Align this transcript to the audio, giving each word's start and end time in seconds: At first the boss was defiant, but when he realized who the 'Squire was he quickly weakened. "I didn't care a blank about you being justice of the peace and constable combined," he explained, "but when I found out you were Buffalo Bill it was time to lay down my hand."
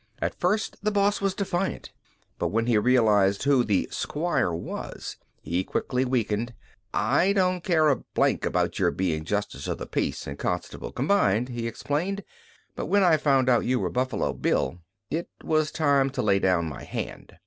At 0.19 0.39
first 0.39 0.77
the 0.81 0.89
boss 0.89 1.21
was 1.21 1.35
defiant, 1.35 1.91
but 2.39 2.47
when 2.47 2.65
he 2.65 2.79
realized 2.79 3.43
who 3.43 3.63
the 3.63 3.87
'Squire 3.91 4.51
was 4.51 5.17
he 5.43 5.63
quickly 5.63 6.05
weakened. 6.05 6.55
"I 6.91 7.33
didn't 7.33 7.63
care 7.63 7.87
a 7.87 7.97
blank 7.97 8.43
about 8.43 8.79
you 8.79 8.89
being 8.89 9.25
justice 9.25 9.67
of 9.67 9.77
the 9.77 9.85
peace 9.85 10.25
and 10.25 10.39
constable 10.39 10.91
combined," 10.91 11.49
he 11.49 11.67
explained, 11.67 12.23
"but 12.75 12.87
when 12.87 13.03
I 13.03 13.17
found 13.17 13.47
out 13.47 13.65
you 13.65 13.79
were 13.79 13.91
Buffalo 13.91 14.33
Bill 14.33 14.79
it 15.11 15.29
was 15.43 15.69
time 15.69 16.09
to 16.13 16.23
lay 16.23 16.39
down 16.39 16.65
my 16.65 16.83
hand." 16.83 17.37